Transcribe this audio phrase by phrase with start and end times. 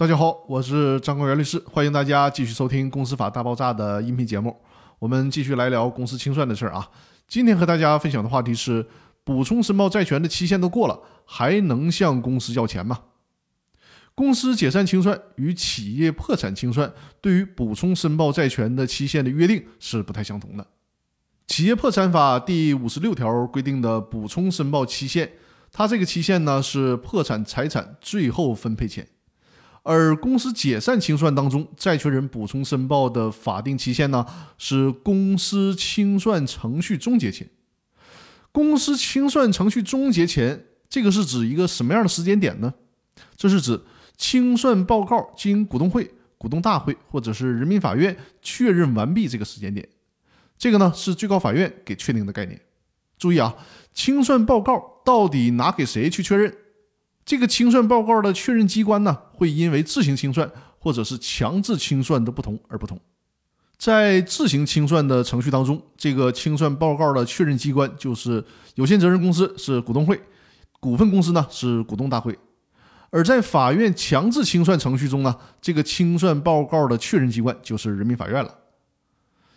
[0.00, 4.56] 大家好，我是张光元律师，欢迎大家继续收听《公司法大爆炸》的音频节目。
[4.98, 6.88] 我们继续来聊公司清算的事儿啊。
[7.28, 8.86] 今天和大家分享的话题是：
[9.24, 12.98] 补充申报债权的期限都过了，还能向公司要钱吗？
[14.14, 16.90] 公司解散清算与企业破产清算
[17.20, 20.66] 对于补充申报债权的期限的约定是不太相同的。
[21.46, 25.32] 企业破产法第五十六条规定的补充申报期限，
[25.70, 29.06] 它这个期限呢是破产财产最后分配前。
[29.82, 34.26] 而公司解散清算当中，债权人补充申报的法定期限呢，
[34.58, 37.48] 是公司清算程序终结前。
[38.52, 42.74] 公司清算程序终结前，这个是指一个什么样的时间点呢？
[43.36, 43.80] 这是指
[44.16, 49.88] 清算报告经股东会、股东大会或者是人民法院确认完毕这个时间点。
[50.58, 52.60] 这个呢是最高法院给确定的概念。
[53.18, 53.54] 注意啊，
[53.94, 56.54] 清算报告到底拿给谁去确认？
[57.24, 63.00] 这个清算报告的确认机关呢，会因为自行清算或者是强制清算的不同而不同。
[63.78, 70.20] 在自行清算的程序当中，这个清算报告的确认机关就是有限责任公司是股东会，
[70.78, 72.38] 股份公司呢是股东大会。
[73.08, 78.54] 而在法院强制清算程序中呢，这个清算报告的确认机关就是人民法院了。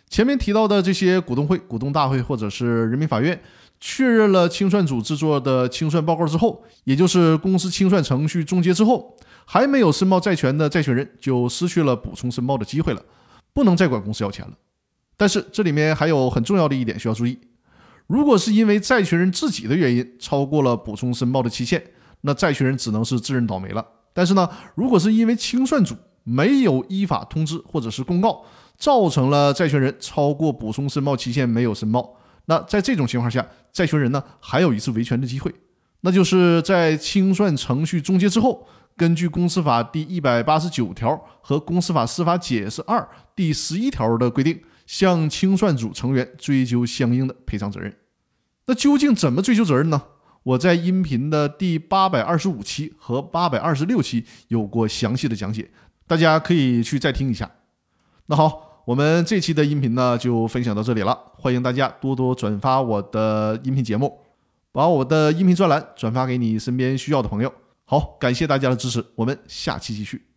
[0.08, 3.38] 前面提到的这些股东会、股东大会或者是人民法院。
[3.86, 13.02] 确认了清算组制作的清算报告之后，也就是公司清算程序终结之后，还没有申报债权的债权人就失去了补充申报的机会了，
[13.52, 14.52] 不能再管公司要钱了。
[15.18, 17.38] 但是这里面还有很重要的一点需要注意：
[18.06, 21.84] 如果是因为债权人自己的原因超过了补充申报的期限，
[22.22, 23.86] 那债权人只能是自认倒霉了。
[24.14, 28.46] 但是呢，如果是因为清算组没有依法通知或者是公告，
[28.78, 32.16] 造成了债权人超过补充申报期限没有申报。
[32.46, 35.54] 那在这种情况下，债权人呢还有一次维权的机会，
[36.02, 47.96] 那就是在清算程序终结之后，根据公司法第一百八十九条和公司法司法解释二第十一条的规定，向清算组成员追究相应的赔偿责任。
[48.66, 50.02] 那究竟怎么追究责任呢？
[50.42, 55.70] 我在音频的第八百二十五期和八百二十六期有过详细的讲解，
[56.06, 57.50] 大家可以去再听一下。
[58.26, 58.73] 那好。
[58.86, 61.18] 我们这期的音频呢，就分享到这里了。
[61.38, 64.20] 欢迎大家多多转发我的音频节目，
[64.72, 67.50] 把我的音频专栏转发给你身边需要的朋友。
[67.86, 70.33] 好，感谢大家的支持，我们下期继续。